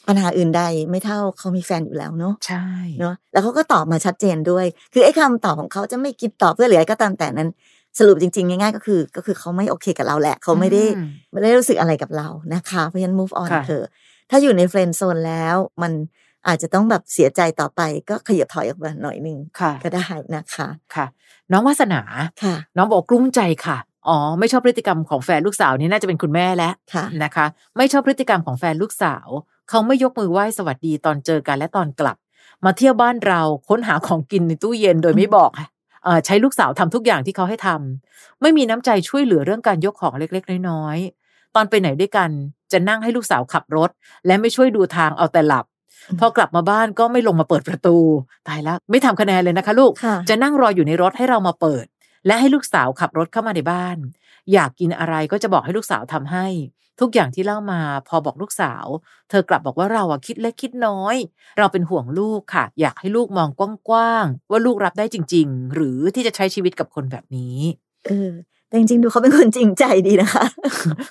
[0.07, 2.65] ปัญหาอื่นใดไม่เท่าเขามีแฟนอยู่แล้วเนาะใช่
[3.00, 7.50] เนาะแล้วเขาก็ตอบมาชัดเจนด้วย คือไอ้คำตอบของเขาจะไม่กินตอบเพื่อหรืออะไรก็ตามแต่นั้น
[7.99, 13.85] สรุปจริงๆ ง่ายๆ ก็คือ ก็คือเขาไม่โอเคกับเราแหละ เขาไม่ได้อืมไม่ได้รู้สึกอะไรกับเรานะคะ เพราะฉะนั้น move on ค่ะเถอะ
[14.29, 15.91] ถ้าอยู่ในเฟรนด์โซนแล้วมัน
[16.47, 21.05] อาจจะต้องแบบเสียใจต่อไปก็ขยับถอยออกมาหน่อยหนึงค่ะก็ได้นะคะค่ะ
[21.51, 22.01] น้องวาสนา
[22.43, 27.45] ค่ะ น้องบอกกลุ้มใจค่ะอ๋อไม่ชอบพฤติกรรมของแฟนลูกสาวนี่น่าจะเป็นคุณแม่แล้วค่ะนะคะ
[27.77, 29.27] ไม่ชอบพฤติกรรมของแฟนลูกสาว
[29.69, 32.17] เขาไม่ยกมือไหว้สวัสดีตอนเจอกันและตอนกลับ
[32.65, 35.51] มาเที่ยวบ้านเราค้นหาของกินในตู้เย็นโดยไม่บอก
[36.25, 42.29] ใช้ลูกสาวทำทุกอย่างที่เขาให้ทำไม่มีน้ำใจช่วยเหลือเรื่องการยกของเล็กๆ น้อยๆ ตอนไปไหนด้วยกัน
[42.71, 43.89] จะนั่งให้ลูกสาวขับรถ
[44.25, 45.65] และไม่ช่วยดูทางเอาแต่หลับ
[46.19, 47.97] พอกลับมาบ้านก็ไม่ลงมาเปิดประตู
[48.47, 49.91] ตายแล้วไม่ทำคะแนนเลยนะคะ ลูก
[50.29, 51.85] จะนั่งรออยู่ในรถให้เรามาเปิด
[52.25, 53.97] และให้ลูกสาวขับรถเข้ามาในบ้าน
[54.53, 56.47] อยากกินอะไรก็จะบอกให้ลูกสาวทำให้
[56.99, 58.85] ทุกอย่างที่เล่ามาพอบอกลูกสาว
[59.29, 61.15] เธอกลับบอกว่าเราอะคิดเล็กคิดน้อย
[61.57, 63.49] เราเป็นห่วงลูกค่ะ อยากให้ลูกมอง
[63.89, 67.57] กว้างๆว่าลูกรับได้จริง ๆ หรือที่จะใช้ชีวิตกับคนแบบนี้
[68.07, 68.31] เออ
[68.67, 70.45] แต่จริงๆดูเขาเป็นคนจริงใจดีนะคะ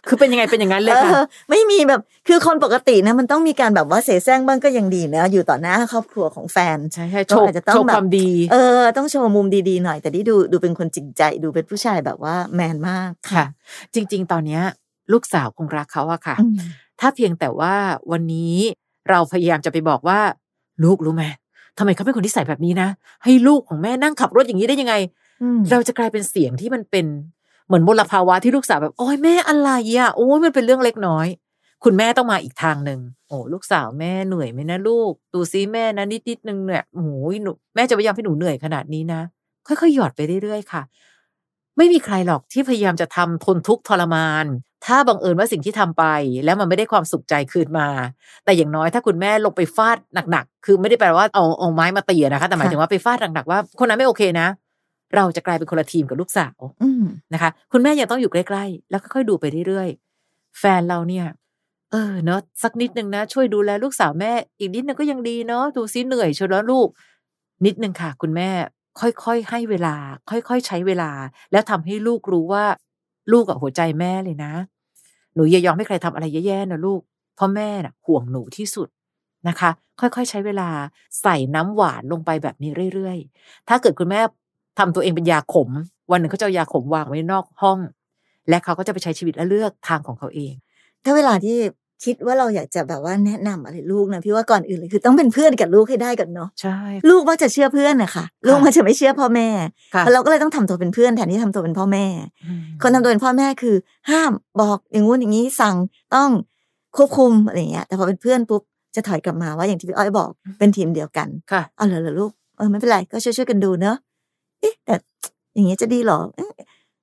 [0.08, 1.12] คือเป็นยังไงเป็นอย่างนั้นเลยค่ะ
[1.50, 13.44] ไม่มีแบบคือคนปกตินะ มันต้องมีการแบบว่าเสแสร้งบ้างก็ยังดีนะ อยู่ต่อหน้าครอบครัวของแฟนใช่ใช่โชว์โชว์ความดีเออ ต้องโชว์มุมดีๆหน่อย แต่ที่ดูดูเป็นคนจริงใจ ดูเป็นผู้ชายแบบว่าแมนมากค่ะ
[13.94, 14.62] จริง ๆ ตอนเนี้ย
[15.12, 16.36] ลูกสาวคงรักเขาอะค่ะ
[17.00, 17.74] ถ้าเพียงแต่ว่า
[18.12, 18.56] วันนี้
[19.10, 20.20] เราพยายามจะไปบอกว่า
[20.84, 21.24] ลูกรู้ไหม
[21.78, 22.88] ทำไมเขาเป็นคนที่ใส่แบบนี้นะ
[23.24, 24.94] ให้ลูกของแม่นั่งขับรถอย่างนี้ได้ยังไง
[25.70, 27.06] เราจะกลายเป็นเสียงที่มันเป็น
[27.66, 31.26] เหมือนมลภาวะที่ลูกสาวแบบ โอ้ยแม่อะไรอะโอ้ยมันเป็นเรื่องเล็กน้อย
[31.84, 39.20] คุณแม่ต้องมาอีกทางหนึ่งโอ้ลูกสาวแม่เหนื่อยไหมนะลูกดูซิแม่นะนิดนิดนึงเนี่ยโอ้ยหนูแม่จะพยายามให้หนูเหนื่อยขนาดนี้นะ
[39.66, 40.82] ค่อยๆหยอดไปเรื่อยๆค่ะ
[41.76, 44.46] ไม่มีใครหรอกที่พยายามจะทำทนทุกข์ทรมาน
[44.86, 46.04] ถ้าบังเอิญว่าสิ่งที่ทำไป
[46.44, 47.88] แล้วมันไม่ได้ความสุขใจคืนมา
[48.44, 49.98] แต่อย่างน้อยถ้าคุณแม่ลงไปฟาด
[50.30, 54.48] หนักๆ คือไม่ได้แปลว่าเอาเอาไม้มาตีนะคะ แต่หมายถึงว่าไปฟาดหนักๆว่าคนนั้นไม่โอเคนะ
[55.16, 56.58] เราจะกลายเป็นคนละทีมกับลูกสาว
[57.34, 61.26] นะคะ คุณแม่ยังต้องอยู่ใกล้ๆ แล้วค่อยๆดูไปเรื่อยๆ แฟนเราเนี่ย
[61.92, 66.88] เออเนาะสักนิดนึงนะ ช่วยดูแลลูกสาวแม่ อีกนิดนึงก็ยังดีเนาะดูซิเหนื่อยชนแล้วลูก
[67.66, 68.50] นิดนึงค่ะ คุณแม่
[69.00, 69.96] ค่อยๆให้เวลา
[70.30, 71.10] ค่อยๆใช้เวลา
[71.52, 72.64] แล้วทำให้ลูกรู้ว่า
[73.32, 74.52] ลูกกับหัวใจแม่เลยนะ
[75.34, 77.00] หนูอย่ายอมให้ใครทำอะไรแย่ๆนะลูก
[77.36, 78.88] เพราะแม่น่ะห่วงหนูที่สุด
[79.48, 80.68] นะคะ ค่อยๆใช้เวลา
[81.22, 84.20] ใส่น้ำหวานลงไปแบบนี้เรื่อยๆ ถ้าเกิดคุณแม่
[84.78, 85.68] ทำตัวเองเป็นยาขม
[86.10, 87.78] วันหนึ่งเขาจะายาขมวางไว้นอกห้อง
[88.48, 90.54] และเขาก็จะไปใช้ชีวิตและเลือกทางของเขาเอง
[91.04, 91.58] ถ้าเวลาที่
[92.04, 99.48] คิดว่าเราอยากจะแบบว่าแนะนำอะไรลูกนะพี่ว่าก่อนอื่นเลยคือต้องเป็นเพื่อนกับลูกให้ได้ก่อนเนาะใช่ลูกว่าจะเชื่อเพื่อนนะคะลูกมันจะไม่เชื่อพ่อแม่
[99.88, 102.06] เพราะเราก็เลยต้องทำตัวเป็นเพื่อนแทนที่ทำตัวเป็นพ่อแม่
[102.82, 103.76] คนทำตัวเป็นพ่อแม่คือ
[104.10, 105.74] ห้ามบอกอย่างงู้นอย่างนี้สั่ง
[106.14, 106.30] ต้อง
[106.96, 108.62] ควบคุมอะไรเงี้ยแต่พอเป็นเพื่อนปุ๊บ
[108.96, 113.96] จะถอยกลับมาว่าอย่างที่พี่อ้อยบอกเป็นทีมเดียวกันค่ะเอาเลยเหรอลูกเออไม่เป็นไรก็ช่วยๆกันดูเนาะ
[114.60, 114.94] เอ๊ะแต่
[115.54, 116.18] อย่างเงี้ยจะดีหรอ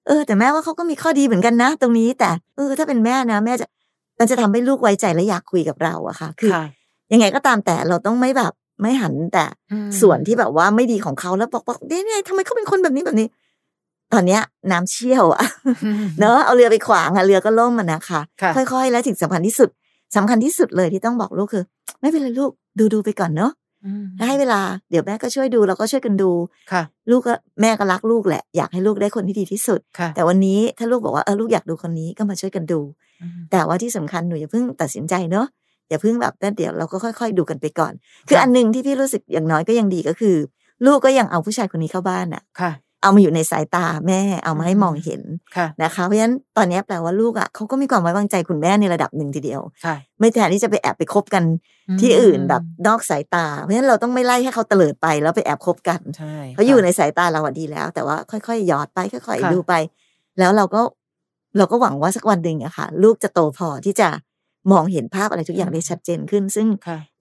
[0.08, 3.68] เออแต่แม่ว่าเขาก็มีข้อดีเหมือนกันนะ ตรงนี้แต่เออถ้าเป็นแม่นะ แม่จะ
[4.22, 6.52] มันจะทำให้ลูกไว้ใจและอยากคุยกับเราอะค่ะ คือ
[7.14, 9.46] ยังไงก็ตามแต่เราต้องไม่แบบไม่หันแต่
[10.02, 13.28] ส่วนที่แบบว่าไม่ดีของเขาแล้วบอกบอกเนี่ยทำไมเขาเป็นคนแบบนี้แบบนี้
[14.14, 15.44] ตอนเนี้ยน้ำเชี่ยวอะ
[16.20, 18.22] เนอะเอาเรือไปขวางอะเรือก็ล่มมันนะคะ
[18.56, 19.70] ค่อยๆ แล้วสิ่งสำคัญที่สุด
[20.16, 21.64] สำคัญที่สุดเลยที่ต้องบอกลูกคือ
[22.02, 23.52] ไม่เป็นไรลูกดูดูไปก่อนเนาะ
[24.28, 26.32] ให้เวลาเดี๋ยวแม่ก็ช่วยดูเราก็ช่วยกันดู
[26.72, 29.80] ค่ะ ลูกก็แม่ก็รักลูกแหละ อยากให้ลูกได้คนที่ดีที่สุด
[30.16, 32.80] แต่วันนี้ถ้าลูกบอกว่าเออลูกอยากดูคนนี้ก็มาช่วยกันดู
[33.52, 35.48] แต่ว่าที่สำคัญหนูอย่าเพิ่งตัดสินใจเนาะ
[35.90, 37.94] อย่าเพิ่งแบบเดี๋ยวเราก็ค่อยๆดูกันไปก่อน
[38.28, 40.36] คืออันนึงที่พี่รู้สึกอย่างน้อยก็ยังดีก็คือ
[40.86, 42.72] ลูกก็ยังเอาผู้ชายคนนี้เข้าบ้านอะค่ะ
[43.04, 45.22] เอามาอยู่ในสายตาแม่เอามาให้มองเห็น
[45.84, 49.62] นะคะเพราะฉะนั้นตอนนี้แปลว่าลูกอะเขาก็มีความไว้วางใจคุณแม่ในระดับหนึ่งทีเดียว
[50.20, 51.44] ไม่แทนที่จะไปแอบไปคบกัน
[52.02, 56.00] ที่อื่นแบบนอกสายตา เพราะฉะนั้นเราต้องไม่ไล่ให้เขาเตลิดไปแล้วไปแอบคบกัน
[56.56, 59.74] เขาอยู่ในสายตาเราดีแล้ว แต่ว่าค่อยๆหยอดไปค่อยๆดูไป
[60.40, 60.82] แล้วเราก็
[61.58, 64.10] เราก็หวังว่าสักวันหนึ่งอะค่ะ ลูกจะโตพอที่จะ
[64.72, 66.68] มองเห็นภาพอะไรทุกอย่างได้ชัดเจนขึ้น ซึ่ง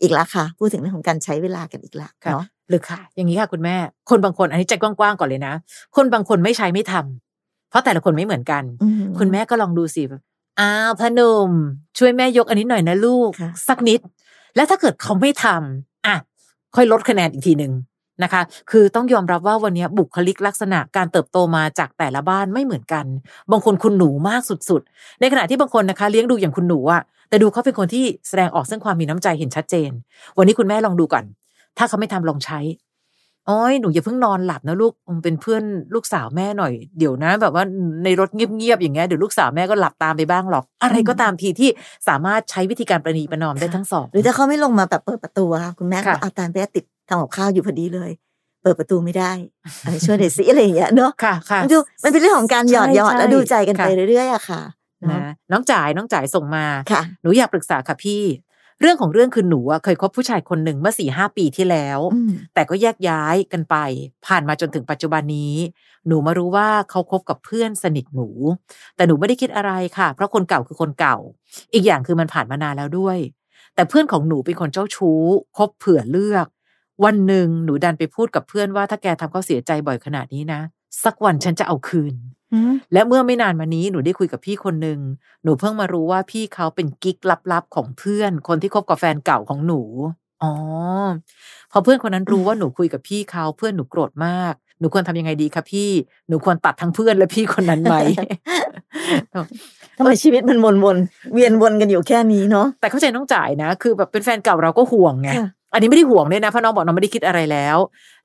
[0.02, 3.76] อีกละค่ะ พูดถึงเรื่องของการใช้เวลากันอีกละเนาะหรือค่ะ อย่างนี้ค่ะคุณแม่
[4.10, 5.54] คนบางคนอันนี้ใจกว้างๆก่อนเลยนะ
[5.96, 8.62] คนบางคนไม่ใช้ไม่ทำเพราะแต่ละคนไม่เหมือนกัน
[9.18, 10.02] คุณแม่ก็ลองดูสิ
[10.60, 11.50] อ้าวพนม
[11.98, 13.30] ช่วยแม่ยกอันนี้หน่อยนะลูก
[13.68, 14.00] สักนิด
[14.56, 16.16] แล้วถ้าเกิดเขาไม่ทำอะ
[16.76, 17.72] ค่อยลดคะแนนอีกทีหนึ่ง
[18.22, 23.04] นะคะ คือต้องยอมรับว่าวันนี้บุคลิกลักษณะการเติบโตมาจากแต่ละบ้านไม่เหมือนกัน
[23.50, 29.90] บางคนคุณหนูมากสุดๆ ในขณะที่บางคนนะคะ เลี้ยงดูอย่างคุณหนูอะแต่ดูเขาเป็นคนที่แสดงออกซึ่งความมีน้ำใจเห็นชัดเจน
[30.38, 31.24] วันนี้คุณแม่ลองดูก่อน
[31.78, 32.60] ถ้าเขาไม่ทำลองใช้
[33.48, 34.92] อ้อยหนูอย่าเพิ่งนอนหลับนะลูก
[35.24, 35.62] เป็นเพื่อน
[35.94, 37.64] ลูกสาวแม่หน่อยเดี๋ยวนะ แบบว่า
[38.04, 41.70] ในรถเงียบๆอย่างเงี้ยเดี๋ยวลูกสาวแม่ก็หลับตามไปบ้างหรอก อะไรก็ตามทีที่
[42.08, 48.10] สามารถใช้วิธีการประนีประนอมได้ทั้งสองหรือถ้าเขาไม่ลงมาแบบเปิดประตูค่ะคุณแม่ก็เอาตามไปติด ทำกับข้าวอยู่พอดีเลย
[48.62, 49.32] เปิดประตูไม่ได้
[49.84, 54.62] อะไรช่วยเดซี่อะไรอย่างเงี้ยเนาะค่ะค่ะดูมันเป็นเรื่องของการหยอดหยอดแล้วดูใจกันไปเรื่อยๆอะค่ะ
[55.10, 55.20] นะ
[55.52, 58.22] น้องจ่ายน้องจ่ายส่งมาค่ะหนูอยากปรึกษาค่ะพี่
[58.80, 61.98] เรื่องของเรื่องคือหนูเคยคบผู้ชายคนหนึ่งเมื่อสี่ห้าปีที่แล้ว
[62.54, 63.76] แต่ก็แยกย้ายกันไป
[64.26, 65.54] ผ่านมาจนถึงปัจจุบันนี้
[66.06, 68.28] หนูมารู้ว่าเขาคบกับเพื่อนสนิทหนู
[68.96, 71.16] แต่หนูไม่ได้คิดอะไรค่ะ เพราะคนเก่าคือคนเก่า
[71.74, 73.18] อีกอย่างคือมันผ่านมานานแล้วด้วย
[73.74, 75.22] แต่เพื่อนของหนูเป็นคนเจ้าชู้
[75.56, 76.46] คบเผื่อเลือก
[77.04, 80.60] วันหนึ่งหนูดันไปพูดกับเพื่อนว่าถ้าแกทำเขาเสียใจบ่อยขนาดนี้นะ
[81.04, 82.14] สักวันฉันจะเอาคืน
[82.92, 85.00] และเมื่อไม่นานมานี้หนูได้คุยกับพี่คนหนึ่ง
[85.44, 87.16] หนูเพิ่งมารู้ว่าพี่เขาเป็นกิ๊ก
[87.52, 89.82] ลับๆของเพื่อน คนที่คบกับแฟนเก่าของหนู
[90.42, 90.52] อ๋อ
[91.72, 95.90] พอเพื่อนคนนั้นรู้ว่าหนูคุยกับพี่เขาเพื่อนหนูโกรธมาก หนูควรทำยังไงดีคะพี่
[96.28, 97.96] หนูควรตัดทั้งเพื่อนและพี่คนนั้นไหม
[99.98, 100.96] ทำไมชีวิตมันวนวน
[101.32, 105.30] เวียนวนกันอยู่แค่นี้เนาะแต่เข้าใจน้องจ่ายนะ คือแบบเป็นแฟนเก่าเราก็ห่วงไง
[105.72, 107.76] อันนี้ไม่ได้ห่วงเลยนะเพราะน้องบอกน้องไม่ได้คิดอะไรแล้ว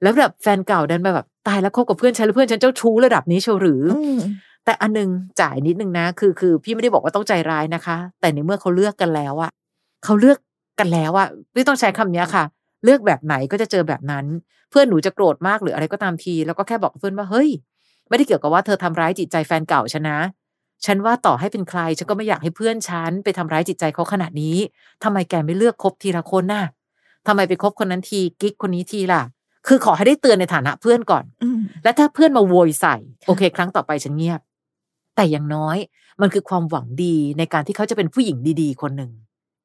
[0.02, 3.84] แล้วแบบแฟนเก่าดันแบบตายแล้วคบกับเพื่อนฉันแล้วเพื่อนฉันเจ้าชู้ระดับนี้เชียวหรือ
[4.66, 5.10] แต่อันนึง
[5.42, 9.52] จ่ายนิดนึงนะ คือคือพี่ไม่ได้บอกว่าต้องใจร้ายนะคะ แต่ในเมื่อเขาเลือกกันแล้วอะ
[10.06, 10.38] เขาเลือก
[10.80, 12.44] กันแล้วอะไม่ต้องใช้คำนี้ค่ะ
[12.84, 14.26] เลือกแบบไหนก็จะเจอแบบนั้น
[14.70, 17.50] เพื่อนหนูจะโกรธมากหรืออะไรก็ตามที แล้วก็แค่บอกเพื่อนว่าเฮ้ย
[18.10, 20.20] ไม่ได้เกี่ยวกับว่าเธอทำร้ายจิตใจแฟนเก่าฉันนะ
[20.86, 24.58] ฉันว่าต่อให้เป็นใครฉันก็ไม่อยากให้เพื่อนฉันไปทำร้ายจิตใจเขาขนาดนี้
[25.04, 26.66] ทำไมแกไม่เลือกคบทีละคนน่ะ
[27.28, 29.22] ทำไมไปคบคนนั้นทีกิ๊กคนนี้ทีล่ะ
[29.68, 31.26] คือขอให้ได้เตือนในฐานะเพื่อนก่อน
[31.84, 32.96] และถ้าเพื่อนมาโวยใส่
[33.28, 34.42] โอเค ครั้งต่อไปฉันเงียบ
[35.16, 35.78] แต่อย่างน้อย
[36.22, 39.12] มันคือความหวังดีในการที่เขาจะเป็นผู้หญิงดีๆ คนหนึ่ง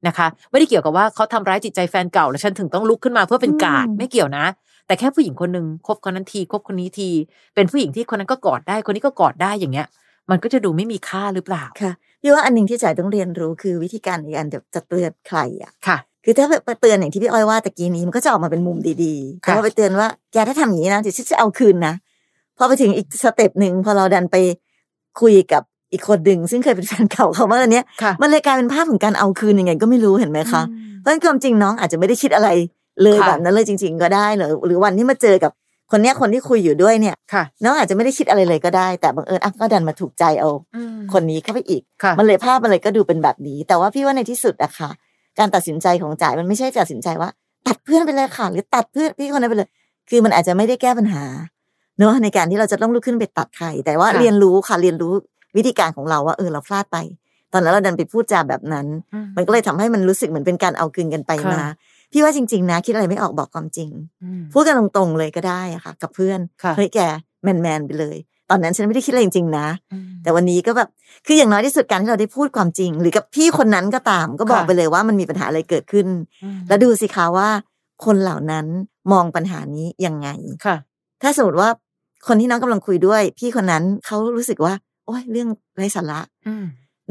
[0.07, 4.45] นะคะ ไม่ได้เกี่ยวกับว่าเขาทำร้ายจิตใจแฟนเก่า แล้วฉันถึงต้องลุกขึ้นมาเพื่อเป็นกาดไม่เกี่ยวนะ
[4.87, 7.09] แต่แค่ผู้หญิงคนหนึ่งคบคนนั้นทีคบคนนี้ที
[7.55, 9.87] เป็นผู้หญิงที่คนนั้นก็กอดได้คนนี้ก็กอดได้อย่างเงี้ย
[10.31, 21.93] มันก็จะดูไม่มีค่าหรือเปล่าค่ะพี่ว่าอันหนึ่งที่จ่ายต้องเรียนรู้คือวิธีการในการจะเตือนใครอะค่ะ คือถ้าไปเตือนอย่างที่พี่อ้อยว่าตะกี้นี้มันก็จะออกมาเป็นมุมดีๆแต่พอไปเตือนว่าแกถ้าทำอย่างนี้นะเดี๋ยวฉันจะเอาคืนนะ
[22.57, 24.35] พอไปถึงอีกสเต็ปหนึ่งพอเราดันไป
[25.21, 27.81] คุยกับอีกคนดึงซึ่งเคยเป็นแฟนเก่าเขาเมื่อนี้
[28.21, 30.63] มันเลยกลายเป็นภาพของการเอาคืนยังไงก็ไม่รู้เห็นไหมคะ
[30.99, 32.49] เพราะความจริงน้องอาจจะไม่ได้คิดอะไร
[33.03, 35.51] เลยแบบนั้นเลยจริง ๆ ก็ได้หรือหรือวันที่มาเจอกับ
[35.91, 37.15] คนเนี้ยคนที่คุยอยู่ด้วยเนี่ย
[37.63, 40.49] น้องอาจจะไม่ได้คิดอะไรเลยก็ได้ แต่บังเอิญอะก็ดันมาถูกใจเอา
[41.13, 41.81] คนนี้เข้าไปอีก
[42.17, 44.89] มันเลยภาพมันเลยก็ดูเป็นแบบนี้ แต่ว่าพี่ว่าในที่สุดอะค่ะ
[45.39, 47.29] การตัดสินใจของจ่ายมันไม่ใช่ตัดสินใจว่า
[47.67, 49.69] ตัดเพื่อนไปเลยค่ะ หรือตัดเพื่อนพี่คนนั้นไปเลย
[50.09, 51.23] คือมันอาจจะไม่ได้แก้ปัญหา
[51.99, 55.13] เนอะในการที่เราจะต้องลุกขึ้นไปตัดใคร แต่ว่าเรียนรู้ค่ะเรียนรู้
[55.57, 56.97] วิธีการของเราว่าเออเราพลาดไป
[57.53, 58.87] ตอนนั้นเราดันไปพูดจาแบบนั้น
[59.37, 61.61] มันก็เลยทำให้มันรู้สึกเหมือนเป็นการเอาคืนกันไปมา
[62.11, 63.89] พี่ว่าจริงๆนะ คิดอะไรไม่ออกบอกความจริง
[64.53, 66.39] พูดกันตรงๆเลยก็ได้อะค่ะ กับเพื่อน
[66.77, 66.99] เฮ้ยแก
[67.43, 68.17] แมนๆไปเลย
[68.51, 69.67] ตอนนั้นฉันไม่ได้คิดอะไรจริงๆนะ
[70.23, 70.89] แต่วันนี้ก็แบบ
[71.25, 76.07] คืออย่างน้อยที่สุดการที่เราได้พูดความจริง หรือกับพี่คนนั้นก็ตาม ก็บอกไปเลยว่ามันมีปัญหาอะไรเกิดขึ้น
[76.67, 77.49] แล้วดูสิคะว่า
[78.05, 78.65] คนเหล่านั้น
[79.11, 80.27] มองปัญหานี้ยังไง
[80.65, 80.77] ค่ะ
[81.21, 81.69] ถ้าสมมติว่า
[82.27, 84.73] คนที่น้องกำลังคุยด้วย พี่คนนั้นเขารู้สึกว่า
[85.05, 86.19] โอ้ยเรื่องไร้สาระ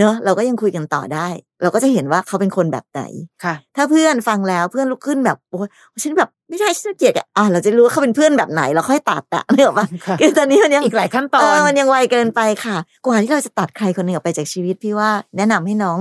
[0.01, 1.29] เนอะเราก็ยังคุยกันต่อได้
[1.63, 3.03] เราก็จะเห็นว่าเขาเป็นคนแบบไหน
[3.45, 5.69] ค่ะ ถ้าเพื่อนฟังแล้วเพื่อนลุกขึ้นแบบโอ้ย
[6.03, 9.87] ฉันแบบไม่ใช่ฉันเกลียดอะเราจะรู้ว่าเขาเป็นเพื่อนแบบไหนเราค่อยตัดอะเนอะปะ
[10.21, 15.99] คือตอนนี้มันยังอีกหลายขั้นตอนมันยังไวเกินไปค่ะ กว่าที่เราจะตัดใครคนหนึ่งออกไปจากชีวิตพี่ว่าแนะนำให้น้อง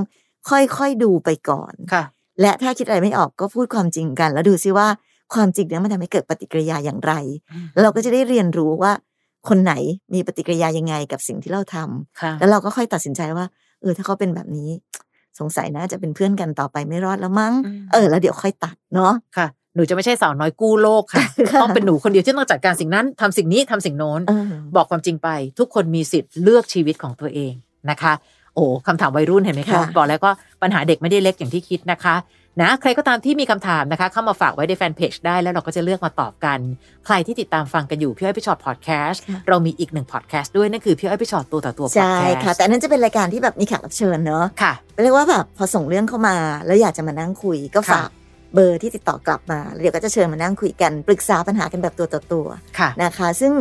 [0.49, 2.03] ค่อยๆดูไปก่อนค่ะ
[2.41, 4.87] และถ้าคิดอะไรไม่ออกก็พูดความจริงกัน แล้วดูซิว่า
[5.33, 7.13] ความจริงนั้นมันทำให้เกิดปฏิกิริยาอย่างไร
[7.81, 8.91] เราก็จะได้เรียนรู้ว่า
[9.49, 9.73] คนไหน
[10.13, 13.45] มีปฏิกิริยายังไงกับสิ่งที่เราทำแล้วเราก็ค่อยตัดสินใจว่า
[13.81, 14.69] เออถ้าเขาเป็นแบบนี้
[15.39, 17.53] สงสัยนะจะเป็นเพื่อนกันต่อไปไม่รอดแล้วมั้ง
[17.91, 21.23] เออ แล้วเดี๋ยวค่อยตัดเนาะค่ะหนูจะไม่ใช่สาวน้อยกู้โลกค่ะ
[21.61, 24.21] ต้องเป็นหนูคนเดียวที่ต้องจัดการสิ่งนั้นทำสิ่งนี้ทำสิ่งโน้น
[24.75, 27.53] บอกความจริงไป ทุกคนมีสิทธิ์เลือกชีวิตของตัวเอง
[27.89, 28.13] นะคะ
[28.55, 30.29] โอ้คำถามวัยรุ่นเห็นไหมคะบอกแล้วก็
[30.61, 32.15] ปัญหาเด็กไม่ได้เล็กอย่างที่คิดนะคะ
[32.61, 36.59] นะใครก็ตามที่มีคำถามนะคะ เข้ามาฝากไว้ในแฟนเพจได้แล้วเราก็จะเลือกมาตอบกัน
[37.05, 46.35] ใครที่ติดตามฟังกันอยู่พี่อ้อยพี่ฉอดแคสต์เรามีอีกหนึ่งพอดแคสต์ด้วยนั่นคือพี่อ้อยพี่ฉอดตัวต่อตัวพอดแคสต์ใช่ค่ะ แต่นั้นจะเป็นรายการที่แบบมีแขกรับเชิญเนาะค่ะเรียกว่าแบบพอส่งเรื่องเข้ามา
[46.65, 48.09] แล้วอยากจะมานั่งคุยก็ฝาก
[48.53, 52.47] เบอร์ที่ติดต่อกลับมาเดี๋ยวก็จะเชิญมานั่งคุยกันปรึกษาปัญหากันแบบตัวต่อตัว
[53.03, 53.53] นะคะ ซึ่ง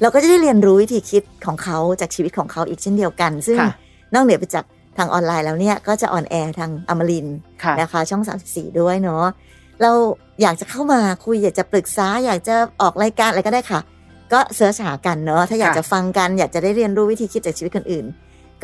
[0.00, 3.58] เราก็จะได้เรียนรู้วิธีคิดของเขาจากชีวิตของเขาอีกเช่นเดียวกัน ซึ่ง
[4.14, 4.64] นอกเหนือไปจาก
[4.98, 7.26] ทางออนไลน์แล้วเนี่ยก็จะ on air ทางอมริน
[7.80, 9.24] นะคะ ช่อง 34 ด้วยเนาะ
[9.82, 9.92] เรา
[10.42, 13.80] อยากจะเข้ามาคุยอยากจะปรึกษา อยากจะออกรายการอะไรก็ได้ค่ะ
[14.32, 18.06] ก็เสิร์ชหากันเนาะถ้าอยากจะฟังกัน อยากจะได้เรียนรู้วิธีคิดจากชีวิตคนอื่น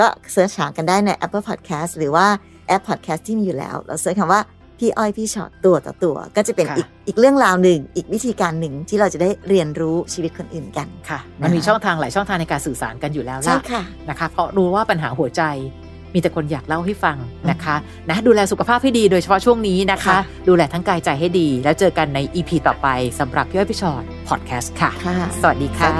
[0.00, 2.26] ก็เสิร์ชหากันได้ใน Apple Podcast หรือว่า
[2.68, 4.40] แอป Podcast ที่มีอยู่แล้ว เราเสิร์ชคำว่า
[4.78, 13.58] พี่อ้อยพี่ช็อตตัวต่อตัว ก็จะเป็นอีกอีกเรื่องราวหนึ่ง อีกวิธีการหนึ่งที่เราจะได้เรียนรู้ชีวิตคนอื่นกันค่ะ มันมีช่องทางหลายช่องทางในการสื่อสารกันอยู่แล้วล่ะ
[14.08, 15.42] นะคะ เพราะรู้ว่าปัญหาหัวใจ
[16.14, 17.16] มีแต่คนอยากเล่าให้ฟัง
[17.50, 17.76] นะคะ
[18.10, 20.16] นะดูแลสุขภาพให้ดีโดยเฉพาะช่วงนี้นะคะ
[20.48, 24.90] ดูแลทั้งกายใจให้ดี แล้วเจอกันใน EP ต่อไปสำหรับพี่อ้อยพี่ฉอดแคสต์ค่ะ
[25.40, 25.90] สวัสดีค่ะ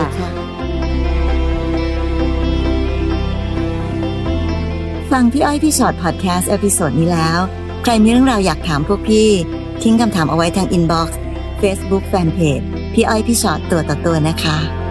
[5.12, 7.38] ฟังพี่อ้อยพี่ฉอด podcast episode นี้แล้ว
[7.82, 9.28] ใครมีเรื่องราวอยากถามพวกพี่
[9.82, 12.60] ทิ้งคำถามเอาไว้ทาง inbox Facebook fanpage
[12.94, 14.87] พี่อ้อยพี่ฉอดตัวต่อตัวนะคะ